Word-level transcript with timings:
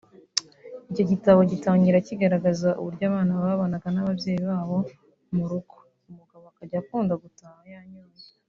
Icyo 0.89 1.03
gitabo 1.11 1.39
gitangira 1.51 2.05
kigaragaza 2.07 2.69
uburyo 2.79 3.03
abana 3.09 3.33
babanaga 3.43 3.87
n’ababyeyi 3.91 4.41
babo 4.49 4.77
mu 5.35 5.43
rugo 5.51 5.75
umugabo 6.09 6.43
akajya 6.51 6.77
akunda 6.83 7.13
gutaha 7.23 7.61
yanyweye 7.75 8.25